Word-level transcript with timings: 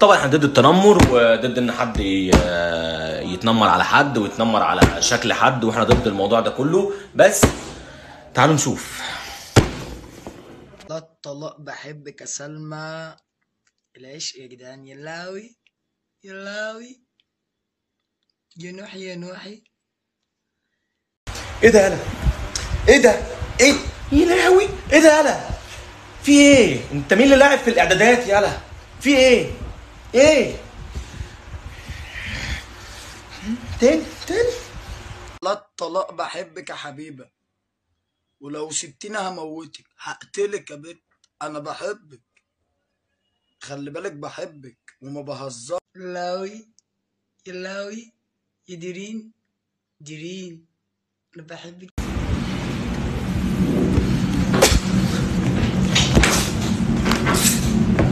طبعا 0.00 0.16
إحنا 0.16 0.28
ضد 0.30 0.44
التنمر 0.44 0.96
وضد 1.12 1.58
إن 1.58 1.72
حد 1.72 2.00
ي- 2.00 2.30
يتنمر 3.34 3.68
على 3.68 3.84
حد 3.84 4.18
ويتنمر 4.18 4.62
على 4.62 5.02
شكل 5.02 5.32
حد 5.32 5.64
وإحنا 5.64 5.84
ضد 5.84 6.06
الموضوع 6.06 6.40
ده 6.40 6.50
كله. 6.50 6.92
بس 7.14 7.40
تعالوا 8.34 8.54
نشوف. 8.54 9.02
لا 10.90 10.98
الطلاق 10.98 11.60
بحبك 11.60 12.20
يا 12.20 12.26
سلمى 12.26 13.16
العشق 13.96 14.36
يا 14.40 14.46
جدعان؟ 14.46 14.86
يلاوي 14.86 15.56
يلاوي 16.24 17.00
يا 18.56 18.72
نوحي 18.72 19.04
يا 19.04 19.14
نوحي. 19.14 19.62
إيه 21.62 21.70
ده 21.70 21.80
يالا 21.80 21.98
إيه 22.88 23.02
ده؟ 23.02 23.14
إيه؟ 23.60 23.74
يا 24.12 24.24
لهوي 24.26 24.64
إيه 24.92 25.00
ده 25.00 25.18
يالا 25.18 25.40
في 26.22 26.32
إيه؟ 26.32 26.80
أنت 26.92 27.14
مين 27.14 27.24
اللي 27.24 27.36
لاعب 27.36 27.58
في 27.58 27.70
الإعدادات 27.70 28.26
يالا 28.26 28.50
في 29.00 29.16
إيه؟ 29.16 29.50
إيه؟ 30.14 30.56
تاني 33.80 34.04
تاني. 34.26 34.52
لا 35.42 35.52
الطلاق 35.52 36.12
بحبك 36.12 36.70
يا 36.70 36.74
حبيبة. 36.74 37.30
ولو 38.40 38.70
سبتيني 38.70 39.18
هموتك. 39.18 39.84
هقتلك 39.98 40.70
يا 40.70 40.76
بنت. 40.76 41.02
أنا 41.42 41.58
بحبك. 41.58 42.22
خلي 43.60 43.90
بالك 43.90 44.12
بحبك. 44.12 44.78
وما 45.02 45.20
بهزر. 45.20 45.78
لاوي 45.94 46.68
يلاوي 47.46 48.12
يديرين 48.68 49.32
ديرين. 50.00 50.66
أنا 51.36 51.42
بحبك. 51.42 51.99